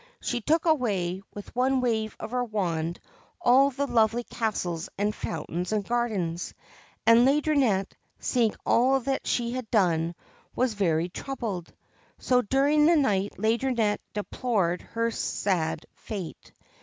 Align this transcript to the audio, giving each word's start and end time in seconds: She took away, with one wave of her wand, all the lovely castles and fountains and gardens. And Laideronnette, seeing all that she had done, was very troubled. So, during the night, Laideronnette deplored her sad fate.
She 0.19 0.41
took 0.41 0.65
away, 0.65 1.21
with 1.35 1.55
one 1.55 1.79
wave 1.79 2.15
of 2.19 2.31
her 2.31 2.43
wand, 2.43 2.99
all 3.39 3.69
the 3.69 3.85
lovely 3.85 4.23
castles 4.23 4.89
and 4.97 5.13
fountains 5.13 5.71
and 5.71 5.87
gardens. 5.87 6.55
And 7.05 7.19
Laideronnette, 7.23 7.93
seeing 8.17 8.55
all 8.65 8.99
that 9.01 9.27
she 9.27 9.51
had 9.51 9.69
done, 9.69 10.15
was 10.55 10.73
very 10.73 11.09
troubled. 11.09 11.71
So, 12.17 12.41
during 12.41 12.87
the 12.87 12.95
night, 12.95 13.33
Laideronnette 13.37 14.01
deplored 14.15 14.81
her 14.81 15.11
sad 15.11 15.85
fate. 15.93 16.51